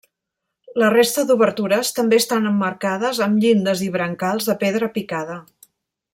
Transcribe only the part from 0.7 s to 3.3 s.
La resta d'obertures també estan emmarcades